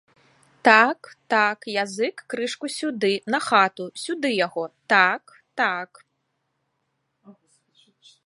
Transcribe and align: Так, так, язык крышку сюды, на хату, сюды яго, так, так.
Так, 0.67 1.01
так, 1.33 1.67
язык 1.83 2.23
крышку 2.33 2.67
сюды, 2.77 3.11
на 3.35 3.39
хату, 3.47 3.85
сюды 4.03 4.29
яго, 4.45 4.65
так, 4.95 5.35
так. 5.61 6.03